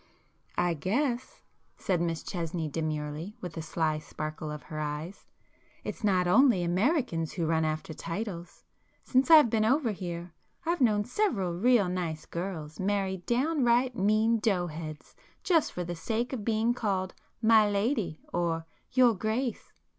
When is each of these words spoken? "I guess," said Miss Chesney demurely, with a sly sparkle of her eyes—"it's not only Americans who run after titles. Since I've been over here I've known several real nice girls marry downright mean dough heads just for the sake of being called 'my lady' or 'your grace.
"I 0.57 0.73
guess," 0.73 1.43
said 1.77 2.01
Miss 2.01 2.23
Chesney 2.23 2.67
demurely, 2.67 3.37
with 3.39 3.55
a 3.55 3.61
sly 3.61 3.99
sparkle 3.99 4.49
of 4.49 4.63
her 4.63 4.79
eyes—"it's 4.79 6.03
not 6.03 6.25
only 6.25 6.63
Americans 6.63 7.33
who 7.33 7.45
run 7.45 7.65
after 7.65 7.93
titles. 7.93 8.63
Since 9.03 9.29
I've 9.29 9.51
been 9.51 9.63
over 9.63 9.91
here 9.91 10.33
I've 10.65 10.81
known 10.81 11.05
several 11.05 11.53
real 11.53 11.87
nice 11.87 12.25
girls 12.25 12.79
marry 12.79 13.17
downright 13.17 13.95
mean 13.95 14.39
dough 14.39 14.65
heads 14.65 15.13
just 15.43 15.71
for 15.71 15.83
the 15.83 15.95
sake 15.95 16.33
of 16.33 16.43
being 16.43 16.73
called 16.73 17.13
'my 17.39 17.69
lady' 17.69 18.19
or 18.33 18.65
'your 18.93 19.13
grace. 19.13 19.71